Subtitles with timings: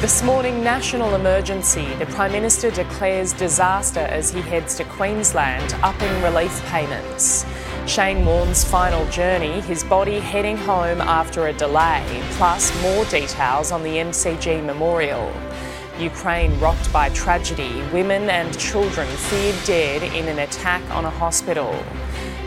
[0.00, 1.86] This morning, national emergency.
[1.94, 7.46] The Prime Minister declares disaster as he heads to Queensland, upping relief payments.
[7.86, 13.82] Shane Warne's final journey, his body heading home after a delay, plus more details on
[13.82, 15.32] the MCG memorial.
[15.98, 21.72] Ukraine rocked by tragedy, women and children feared dead in an attack on a hospital.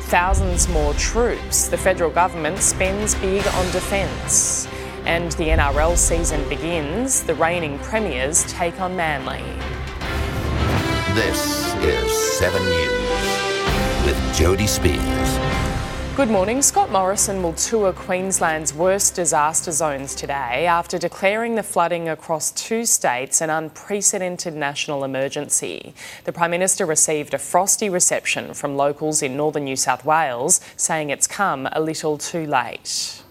[0.01, 1.67] Thousands more troops.
[1.67, 4.67] The federal government spends big on defence.
[5.05, 7.23] And the NRL season begins.
[7.23, 9.43] The reigning premiers take on Manly.
[11.13, 15.59] This is 7 News with Jodie Speers.
[16.15, 16.61] Good morning.
[16.61, 22.85] Scott Morrison will tour Queensland's worst disaster zones today after declaring the flooding across two
[22.85, 25.93] states an unprecedented national emergency.
[26.25, 31.09] The Prime Minister received a frosty reception from locals in northern New South Wales, saying
[31.09, 33.23] it's come a little too late.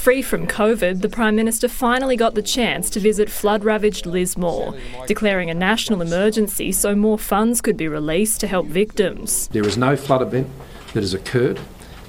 [0.00, 4.74] Free from COVID, the Prime Minister finally got the chance to visit flood ravaged Lismore,
[5.06, 9.46] declaring a national emergency so more funds could be released to help victims.
[9.48, 10.48] There is no flood event
[10.94, 11.60] that has occurred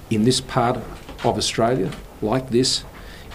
[0.09, 1.91] in this part of Australia
[2.22, 2.85] like this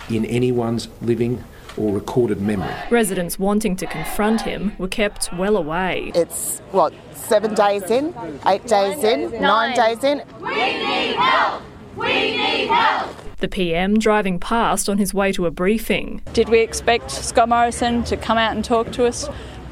[0.09, 1.45] in anyone's living
[1.77, 2.73] or recorded memory.
[2.91, 6.13] Residents wanting to confront him were kept well away.
[6.15, 8.15] It's what, seven days in,
[8.47, 10.23] eight days in, nine days in.
[10.41, 11.63] We need help!
[11.95, 13.26] We need help!
[13.39, 16.23] The PM driving past on his way to a briefing.
[16.33, 19.29] Did we expect Scott Morrison to come out and talk to us?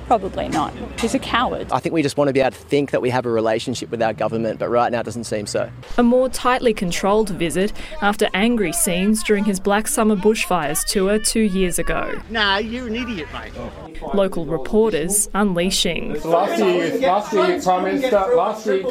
[0.06, 0.74] Probably not.
[1.00, 1.68] He's a coward.
[1.72, 3.90] I think we just want to be able to think that we have a relationship
[3.90, 5.70] with our government, but right now it doesn't seem so.
[5.96, 11.40] A more tightly controlled visit after angry scenes during his Black Summer bushfires tour two
[11.40, 12.20] years ago.
[12.28, 13.54] Nah, you're an idiot, mate.
[14.12, 16.20] Local reporters unleashing.
[16.20, 18.82] Last year, last year, Prime Minister, last year,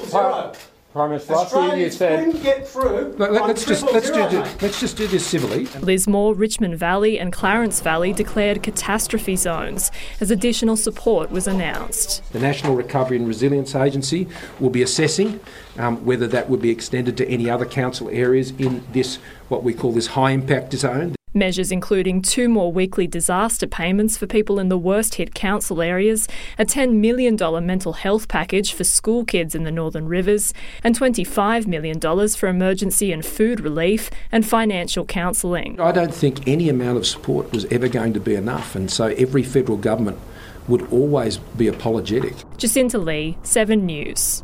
[0.93, 2.39] Prime Minister, last year you said.
[2.43, 3.15] get through.
[3.17, 4.21] Let, us just let's do
[4.61, 5.65] let's just do this civilly.
[5.81, 9.89] Lismore, Richmond Valley, and Clarence Valley declared catastrophe zones
[10.21, 12.21] as additional support was announced.
[12.31, 14.27] The National Recovery and Resilience Agency
[14.59, 15.39] will be assessing
[15.79, 19.15] um, whether that would be extended to any other council areas in this
[19.49, 21.15] what we call this high impact zone.
[21.33, 26.27] Measures including two more weekly disaster payments for people in the worst hit council areas,
[26.59, 27.35] a $10 million
[27.65, 33.11] mental health package for school kids in the Northern Rivers, and $25 million for emergency
[33.11, 35.79] and food relief and financial counselling.
[35.79, 39.07] I don't think any amount of support was ever going to be enough, and so
[39.07, 40.19] every federal government
[40.67, 42.35] would always be apologetic.
[42.57, 44.43] Jacinta Lee, 7 News.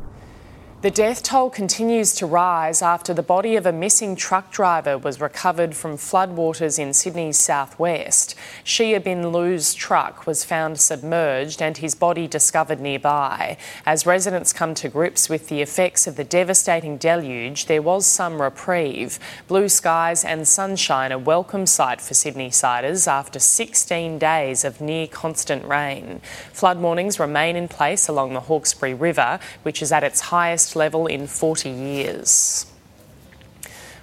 [0.81, 5.19] The death toll continues to rise after the body of a missing truck driver was
[5.19, 8.33] recovered from floodwaters in Sydney's southwest.
[8.63, 13.57] Shia bin Lu's truck was found submerged and his body discovered nearby.
[13.85, 18.41] As residents come to grips with the effects of the devastating deluge, there was some
[18.41, 19.19] reprieve.
[19.49, 25.07] Blue skies and sunshine, a welcome sight for Sydney siders after 16 days of near
[25.07, 26.21] constant rain.
[26.53, 31.07] Flood warnings remain in place along the Hawkesbury River, which is at its highest level
[31.07, 32.65] in 40 years.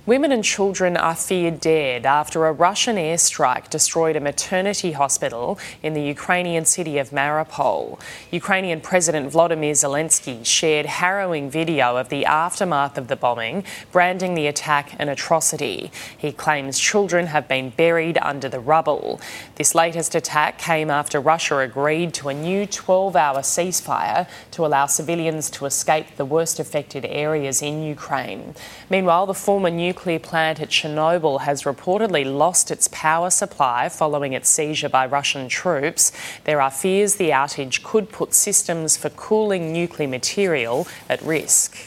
[0.06, 5.94] Women and children are feared dead after a Russian airstrike destroyed a maternity hospital in
[5.94, 7.98] the Ukrainian city of Mariupol.
[8.30, 14.46] Ukrainian President Vladimir Zelensky shared harrowing video of the aftermath of the bombing, branding the
[14.46, 15.90] attack an atrocity.
[16.16, 19.20] He claims children have been buried under the rubble.
[19.56, 24.86] This latest attack came after Russia agreed to a new 12 hour ceasefire to allow
[24.86, 28.54] civilians to escape the worst affected areas in Ukraine.
[28.88, 34.34] Meanwhile, the former nuclear nuclear plant at Chernobyl has reportedly lost its power supply following
[34.34, 36.12] its seizure by Russian troops.
[36.44, 41.78] There are fears the outage could put systems for cooling nuclear material at risk.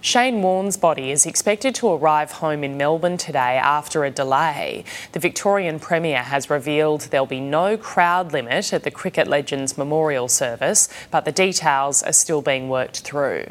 [0.00, 4.84] Shane Warne's body is expected to arrive home in Melbourne today after a delay.
[5.10, 10.28] The Victorian Premier has revealed there'll be no crowd limit at the cricket legend's memorial
[10.28, 13.46] service, but the details are still being worked through.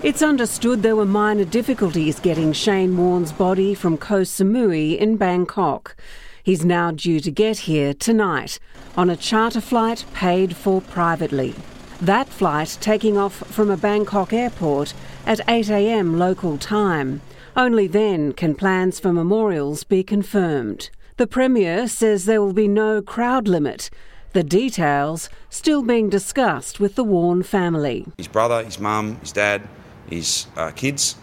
[0.00, 5.96] It's understood there were minor difficulties getting Shane Warne's body from Koh Samui in Bangkok.
[6.40, 8.60] He's now due to get here tonight
[8.96, 11.52] on a charter flight paid for privately.
[12.00, 14.94] That flight taking off from a Bangkok airport
[15.26, 17.20] at 8am local time.
[17.56, 20.90] Only then can plans for memorials be confirmed.
[21.16, 23.90] The Premier says there will be no crowd limit.
[24.32, 28.06] The details still being discussed with the Warne family.
[28.16, 29.66] His brother, his mum, his dad,
[30.10, 31.16] his uh, kids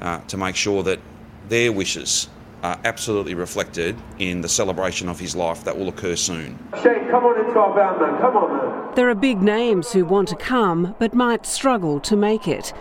[0.00, 1.00] uh, to make sure that
[1.48, 2.28] their wishes
[2.62, 6.58] are absolutely reflected in the celebration of his life that will occur soon.
[6.82, 8.20] Shane, come on into our van then.
[8.20, 8.94] Come on then.
[8.96, 12.72] There are big names who want to come but might struggle to make it.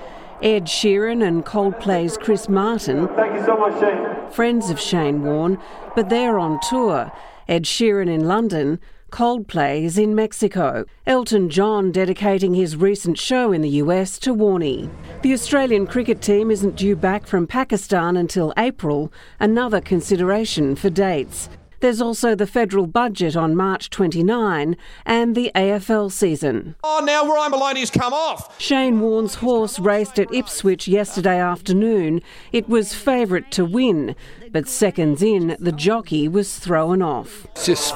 [0.41, 3.07] Ed Sheeran and Coldplay's Chris Martin.
[3.09, 4.31] Thank you so much, Shane.
[4.31, 5.59] Friends of Shane Warne,
[5.95, 7.11] but they're on tour.
[7.47, 8.79] Ed Sheeran in London,
[9.11, 10.85] Coldplay is in Mexico.
[11.05, 14.89] Elton John dedicating his recent show in the US to Warney.
[15.21, 21.49] The Australian cricket team isn't due back from Pakistan until April, another consideration for dates.
[21.79, 24.75] There's also the federal budget on March 29
[25.05, 26.75] and the AFL season.
[26.83, 28.59] Oh, now Ryan Maloney's come off.
[28.59, 32.21] Shane Warne's horse raced at Ipswich yesterday afternoon.
[32.51, 34.15] It was favourite to win,
[34.51, 37.45] but seconds in, the jockey was thrown off.
[37.51, 37.93] It's just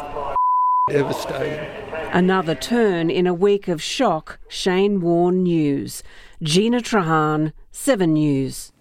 [0.89, 1.65] devastating.
[2.11, 6.03] Another turn in a week of shock, Shane Warne News.
[6.41, 8.71] Gina Trahan, 7 News.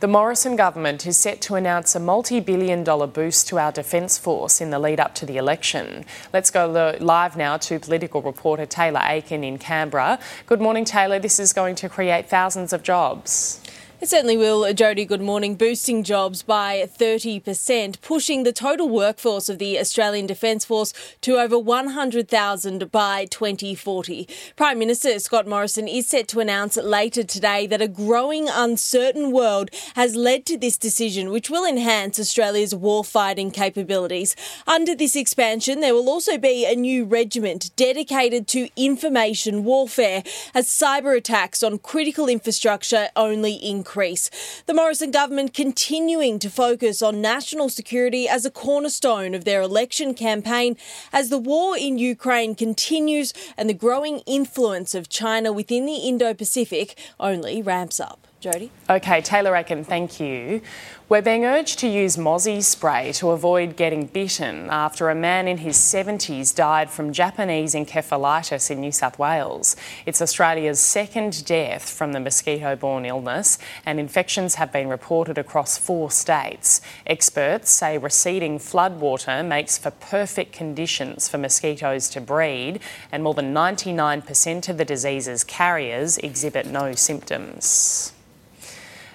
[0.00, 4.16] The Morrison government is set to announce a multi billion dollar boost to our Defence
[4.16, 6.04] Force in the lead up to the election.
[6.32, 10.20] Let's go live now to political reporter Taylor Aiken in Canberra.
[10.46, 11.18] Good morning, Taylor.
[11.18, 13.60] This is going to create thousands of jobs.
[14.00, 15.04] It certainly will, Jody.
[15.04, 15.56] Good morning.
[15.56, 21.58] Boosting jobs by 30%, pushing the total workforce of the Australian Defence Force to over
[21.58, 24.28] 100,000 by 2040.
[24.54, 29.68] Prime Minister Scott Morrison is set to announce later today that a growing uncertain world
[29.96, 34.36] has led to this decision, which will enhance Australia's warfighting capabilities.
[34.64, 40.22] Under this expansion, there will also be a new regiment dedicated to information warfare
[40.54, 44.28] as cyber attacks on critical infrastructure only increase increase.
[44.66, 50.12] The Morrison government continuing to focus on national security as a cornerstone of their election
[50.12, 50.76] campaign
[51.10, 56.34] as the war in Ukraine continues and the growing influence of China within the Indo
[56.34, 58.27] Pacific only ramps up.
[58.40, 58.70] Jody?
[58.88, 60.60] Okay, Taylor Aiken, thank you.
[61.08, 65.58] We're being urged to use mozzie spray to avoid getting bitten after a man in
[65.58, 69.74] his 70s died from Japanese encephalitis in New South Wales.
[70.06, 75.76] It's Australia's second death from the mosquito borne illness, and infections have been reported across
[75.76, 76.80] four states.
[77.08, 82.78] Experts say receding floodwater makes for perfect conditions for mosquitoes to breed,
[83.10, 88.12] and more than 99% of the disease's carriers exhibit no symptoms.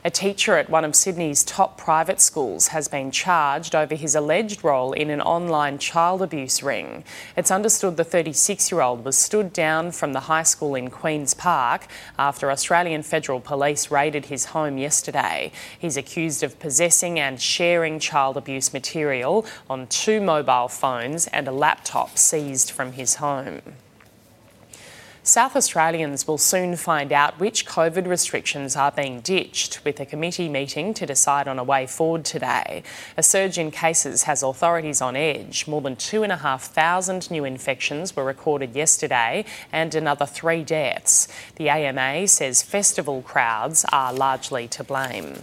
[0.06, 4.62] A teacher at one of Sydney's top private schools has been charged over his alleged
[4.62, 7.06] role in an online child abuse ring.
[7.38, 11.34] It's understood the 36 year old was stood down from the high school in Queen's
[11.34, 11.88] Park
[12.20, 15.54] after Australian Federal Police raided his home yesterday.
[15.80, 21.54] He's accused of possessing and sharing child abuse material on two mobile phones and a
[21.54, 23.62] laptop seized from his home.
[25.26, 30.50] South Australians will soon find out which COVID restrictions are being ditched, with a committee
[30.50, 32.84] meeting to decide on a way forward today.
[33.16, 35.66] A surge in cases has authorities on edge.
[35.66, 41.30] More than 2,500 new infections were recorded yesterday and another three deaths.
[41.56, 45.36] The AMA says festival crowds are largely to blame.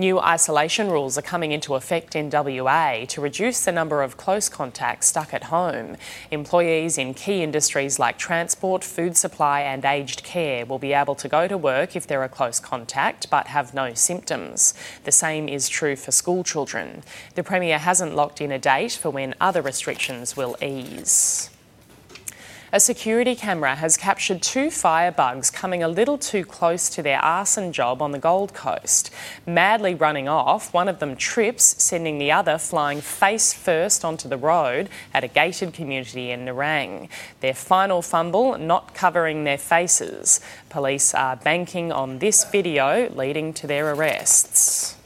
[0.00, 4.48] New isolation rules are coming into effect in WA to reduce the number of close
[4.48, 5.96] contacts stuck at home.
[6.30, 11.26] Employees in key industries like transport, food supply, and aged care will be able to
[11.26, 14.72] go to work if they're a close contact but have no symptoms.
[15.02, 17.02] The same is true for school children.
[17.34, 21.50] The Premier hasn't locked in a date for when other restrictions will ease.
[22.70, 27.72] A security camera has captured two firebugs coming a little too close to their arson
[27.72, 29.10] job on the Gold Coast.
[29.46, 34.36] Madly running off, one of them trips, sending the other flying face first onto the
[34.36, 37.08] road at a gated community in Nerang.
[37.40, 40.38] Their final fumble not covering their faces.
[40.68, 44.97] Police are banking on this video, leading to their arrests.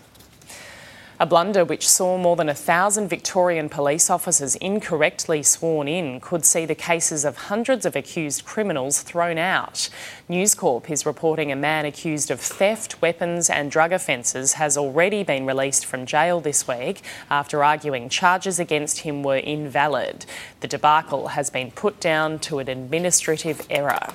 [1.22, 6.44] A blunder which saw more than a thousand Victorian police officers incorrectly sworn in could
[6.44, 9.88] see the cases of hundreds of accused criminals thrown out.
[10.28, 15.22] News Corp is reporting a man accused of theft, weapons, and drug offences has already
[15.22, 20.26] been released from jail this week after arguing charges against him were invalid.
[20.58, 24.08] The debacle has been put down to an administrative error.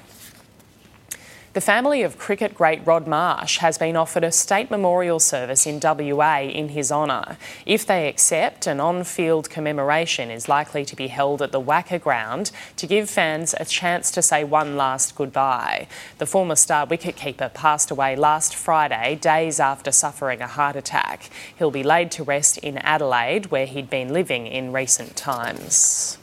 [1.58, 5.80] The family of cricket great Rod Marsh has been offered a state memorial service in
[5.82, 7.36] WA in his honour.
[7.66, 12.00] If they accept, an on field commemoration is likely to be held at the WACA
[12.00, 15.88] ground to give fans a chance to say one last goodbye.
[16.20, 21.28] The former star wicketkeeper passed away last Friday, days after suffering a heart attack.
[21.58, 26.20] He'll be laid to rest in Adelaide, where he'd been living in recent times.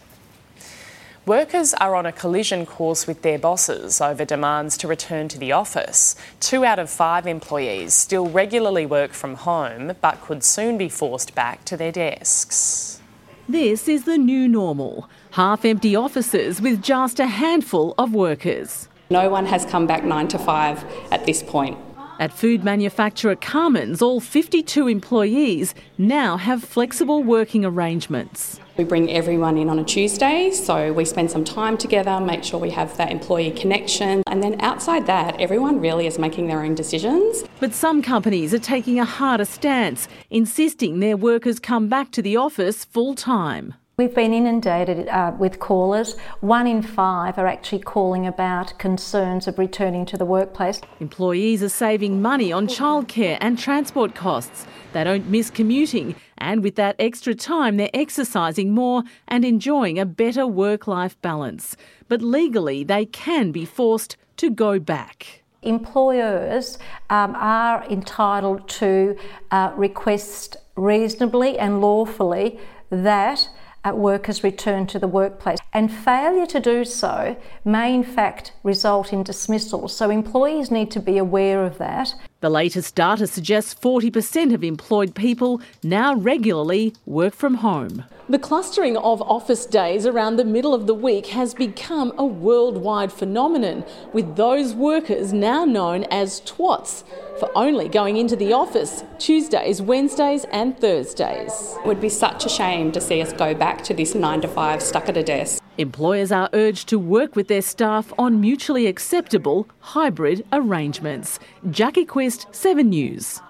[1.26, 5.52] Workers are on a collision course with their bosses over demands to return to the
[5.52, 6.16] office.
[6.38, 11.34] Two out of five employees still regularly work from home but could soon be forced
[11.34, 13.00] back to their desks.
[13.48, 18.88] This is the new normal half empty offices with just a handful of workers.
[19.08, 21.78] No one has come back nine to five at this point.
[22.20, 28.60] At food manufacturer Carman's, all 52 employees now have flexible working arrangements.
[28.76, 32.60] We bring everyone in on a Tuesday, so we spend some time together, make sure
[32.60, 36.76] we have that employee connection, and then outside that, everyone really is making their own
[36.76, 37.44] decisions.
[37.58, 42.36] But some companies are taking a harder stance, insisting their workers come back to the
[42.36, 43.74] office full time.
[43.96, 46.16] We've been inundated uh, with callers.
[46.40, 50.80] One in five are actually calling about concerns of returning to the workplace.
[50.98, 54.66] Employees are saving money on childcare and transport costs.
[54.94, 60.06] They don't miss commuting, and with that extra time, they're exercising more and enjoying a
[60.06, 61.76] better work life balance.
[62.08, 65.44] But legally, they can be forced to go back.
[65.62, 66.78] Employers
[67.10, 69.16] um, are entitled to
[69.52, 72.58] uh, request reasonably and lawfully
[72.90, 73.48] that
[73.92, 75.58] workers return to the workplace.
[75.72, 79.88] And failure to do so may, in fact, result in dismissal.
[79.88, 82.14] So employees need to be aware of that.
[82.40, 88.04] The latest data suggests 40% of employed people now regularly work from home.
[88.26, 93.12] The clustering of office days around the middle of the week has become a worldwide
[93.12, 97.04] phenomenon, with those workers now known as twats
[97.38, 101.76] for only going into the office Tuesdays, Wednesdays, and Thursdays.
[101.78, 104.48] It would be such a shame to see us go back to this nine to
[104.48, 105.62] five stuck at a desk.
[105.76, 111.40] Employers are urged to work with their staff on mutually acceptable hybrid arrangements.
[111.70, 113.40] Jackie Quist, 7 News.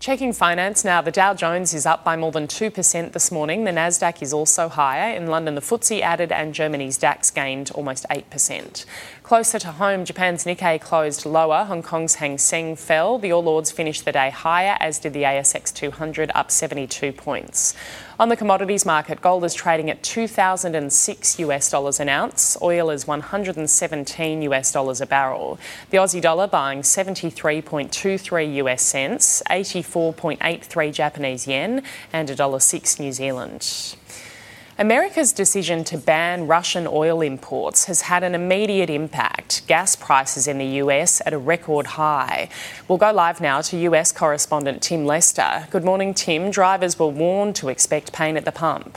[0.00, 3.64] Checking finance now, the Dow Jones is up by more than 2% this morning.
[3.64, 5.12] The Nasdaq is also higher.
[5.12, 8.84] In London, the FTSE added and Germany's DAX gained almost 8%.
[9.24, 11.64] Closer to home, Japan's Nikkei closed lower.
[11.64, 13.18] Hong Kong's Hang Seng fell.
[13.18, 17.74] The All Ords finished the day higher, as did the ASX 200, up 72 points.
[18.20, 22.56] On the commodities market, gold is trading at 2006 US dollars an ounce.
[22.60, 25.56] Oil is 117 US dollars a barrel.
[25.90, 33.94] The Aussie dollar buying 73.23 US cents, 84.83 Japanese yen, and $1.06 New Zealand.
[34.80, 39.66] America's decision to ban Russian oil imports has had an immediate impact.
[39.66, 42.48] Gas prices in the US at a record high.
[42.86, 45.66] We'll go live now to US correspondent Tim Lester.
[45.72, 46.52] Good morning, Tim.
[46.52, 48.96] Drivers were warned to expect pain at the pump.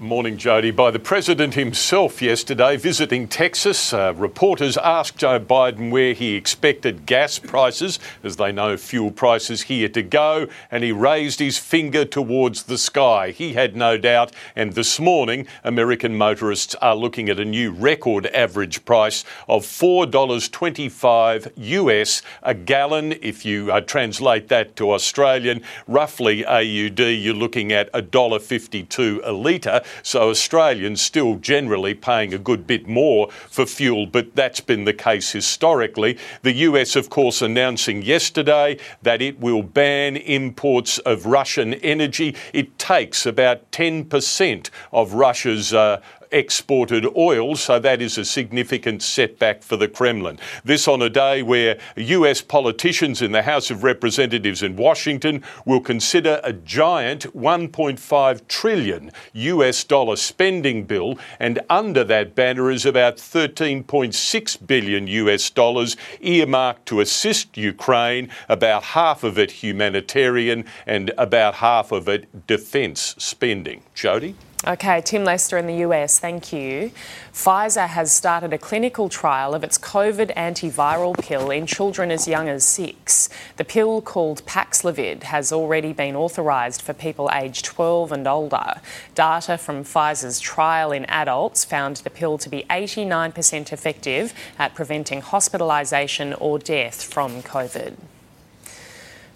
[0.00, 0.72] Morning, Jody.
[0.72, 7.06] By the President himself yesterday visiting Texas, uh, reporters asked Joe Biden where he expected
[7.06, 12.04] gas prices, as they know fuel prices here to go, and he raised his finger
[12.04, 13.30] towards the sky.
[13.30, 18.26] He had no doubt, and this morning, American motorists are looking at a new record
[18.26, 23.12] average price of $4.25 US a gallon.
[23.22, 29.82] If you uh, translate that to Australian, roughly AUD, you're looking at $1.52 a litre.
[30.02, 34.92] So Australians still generally paying a good bit more for fuel, but that's been the
[34.92, 36.18] case historically.
[36.42, 42.34] The US, of course, announcing yesterday that it will ban imports of Russian energy.
[42.52, 46.00] It takes about 10% of Russia's uh,
[46.34, 50.38] exported oil, so that is a significant setback for the Kremlin.
[50.64, 55.80] This on a day where US politicians in the House of Representatives in Washington will
[55.80, 63.16] consider a giant 1.5 trillion US dollar spending bill, and under that banner is about
[63.16, 71.54] 13.6 billion US dollars earmarked to assist Ukraine, about half of it humanitarian and about
[71.54, 73.82] half of it defence spending.
[73.94, 74.34] Jody?
[74.66, 76.90] Okay, Tim Lester in the US, thank you.
[77.34, 82.48] Pfizer has started a clinical trial of its COVID antiviral pill in children as young
[82.48, 83.28] as six.
[83.58, 88.80] The pill, called Paxlovid, has already been authorised for people aged 12 and older.
[89.14, 95.20] Data from Pfizer's trial in adults found the pill to be 89% effective at preventing
[95.20, 97.96] hospitalisation or death from COVID.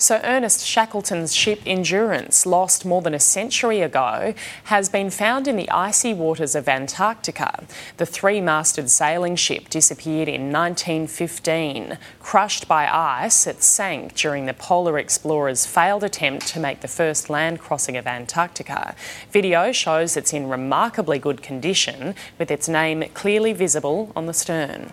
[0.01, 4.33] So, Ernest Shackleton's ship Endurance, lost more than a century ago,
[4.65, 7.65] has been found in the icy waters of Antarctica.
[7.97, 11.99] The three masted sailing ship disappeared in 1915.
[12.21, 17.29] Crushed by ice, it sank during the Polar Explorer's failed attempt to make the first
[17.29, 18.95] land crossing of Antarctica.
[19.33, 24.93] Video shows it's in remarkably good condition, with its name clearly visible on the stern.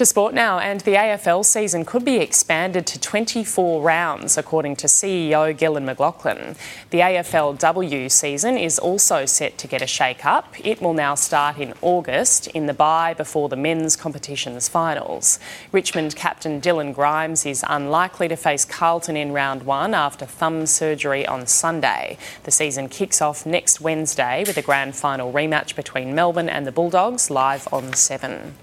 [0.00, 4.86] To sport now, and the AFL season could be expanded to 24 rounds, according to
[4.86, 6.56] CEO Gillon McLachlan.
[6.88, 10.54] The AFLW season is also set to get a shake up.
[10.58, 15.38] It will now start in August in the bye before the men's competitions finals.
[15.70, 21.26] Richmond captain Dylan Grimes is unlikely to face Carlton in round one after thumb surgery
[21.26, 22.16] on Sunday.
[22.44, 26.72] The season kicks off next Wednesday with a grand final rematch between Melbourne and the
[26.72, 28.54] Bulldogs live on 7.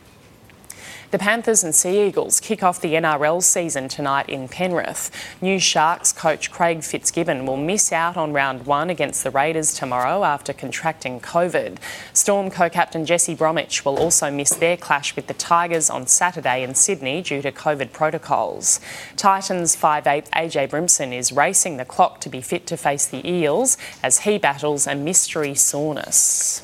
[1.09, 5.09] The Panthers and Sea Eagles kick off the NRL season tonight in Penrith.
[5.39, 10.25] New Sharks coach Craig Fitzgibbon will miss out on round one against the Raiders tomorrow
[10.25, 11.77] after contracting COVID.
[12.11, 16.61] Storm co captain Jesse Bromwich will also miss their clash with the Tigers on Saturday
[16.61, 18.81] in Sydney due to COVID protocols.
[19.15, 23.77] Titans 5'8 AJ Brimson is racing the clock to be fit to face the Eels
[24.03, 26.61] as he battles a mystery soreness.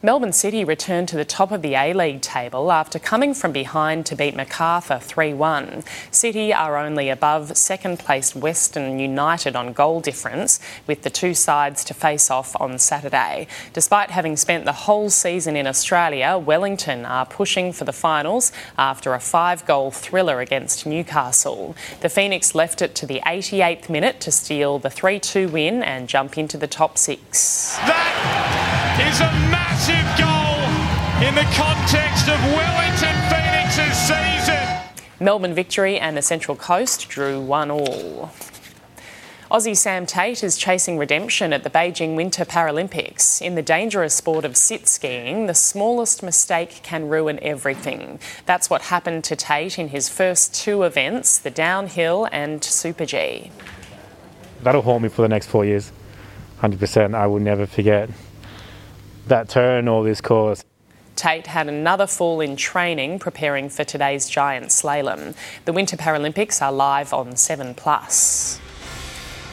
[0.00, 4.06] Melbourne City returned to the top of the A League table after coming from behind
[4.06, 5.82] to beat Macarthur 3 1.
[6.12, 11.82] City are only above second placed Western United on goal difference, with the two sides
[11.82, 13.48] to face off on Saturday.
[13.72, 19.14] Despite having spent the whole season in Australia, Wellington are pushing for the finals after
[19.14, 21.74] a five goal thriller against Newcastle.
[22.02, 26.08] The Phoenix left it to the 88th minute to steal the 3 2 win and
[26.08, 27.74] jump into the top six.
[27.78, 29.48] That is a
[29.88, 35.04] massive goal in the context of Wellington Phoenix's season.
[35.20, 38.30] Melbourne victory and the Central Coast drew one all.
[39.50, 43.40] Aussie Sam Tait is chasing redemption at the Beijing Winter Paralympics.
[43.40, 48.20] In the dangerous sport of sit skiing, the smallest mistake can ruin everything.
[48.44, 53.50] That's what happened to Tait in his first two events, the downhill and Super G.
[54.62, 55.92] That'll haunt me for the next four years.
[56.60, 57.14] 100%.
[57.14, 58.10] I will never forget
[59.28, 60.64] that turn or this course.
[61.16, 65.34] Tait had another fall in training preparing for today's giant slalom.
[65.64, 68.60] The Winter Paralympics are live on 7 Plus.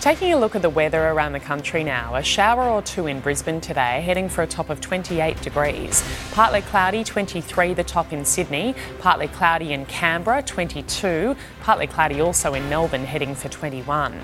[0.05, 3.21] Taking a look at the weather around the country now, a shower or two in
[3.21, 6.03] Brisbane today, heading for a top of 28 degrees.
[6.31, 12.53] Partly cloudy, 23 the top in Sydney, partly cloudy in Canberra, 22, partly cloudy also
[12.53, 14.15] in Melbourne, heading for 21.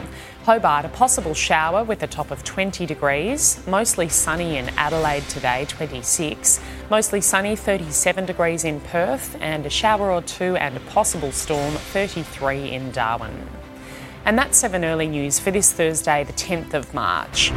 [0.43, 3.59] Hobart, a possible shower with a top of 20 degrees.
[3.65, 6.59] Mostly sunny in Adelaide today, 26.
[6.91, 11.73] Mostly sunny, 37 degrees in Perth, and a shower or two and a possible storm,
[11.73, 13.47] 33 in Darwin.
[14.25, 17.51] And that's 7 Early News for this Thursday, the 10th of March.